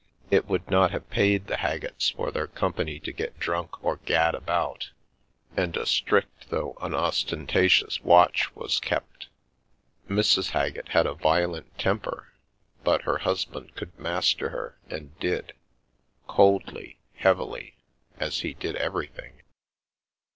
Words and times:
It 0.31 0.47
would 0.47 0.67
not 0.67 0.89
have 0.89 1.11
paid 1.11 1.45
the 1.45 1.57
Haggetts 1.57 2.09
for 2.09 2.31
their 2.31 2.47
company 2.47 2.99
to 3.01 3.11
get 3.11 3.39
drunk 3.39 3.83
or 3.85 3.97
gad 3.97 4.33
about, 4.33 4.89
and 5.55 5.77
a 5.77 5.85
strict 5.85 6.49
though 6.49 6.75
unostentatious 6.81 8.01
watch 8.03 8.55
was 8.55 8.79
kept. 8.79 9.27
Mrs. 10.09 10.49
Haggett 10.53 10.87
had 10.89 11.05
a 11.05 11.13
violent 11.13 11.77
temper, 11.77 12.33
but 12.83 13.03
her 13.03 13.19
husband 13.19 13.75
could 13.75 13.95
master 13.99 14.49
her, 14.49 14.75
and 14.89 15.19
did— 15.19 15.53
coldly, 16.27 16.97
heavily, 17.17 17.75
as 18.17 18.39
he 18.39 18.55
did 18.55 18.75
everything. 18.77 19.43